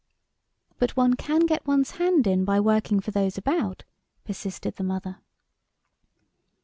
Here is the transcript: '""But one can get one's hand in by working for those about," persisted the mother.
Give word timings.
'""But 0.79 0.97
one 0.97 1.13
can 1.13 1.41
get 1.45 1.67
one's 1.67 1.91
hand 1.91 2.25
in 2.25 2.43
by 2.43 2.59
working 2.59 3.01
for 3.01 3.11
those 3.11 3.37
about," 3.37 3.83
persisted 4.23 4.77
the 4.77 4.83
mother. 4.83 5.19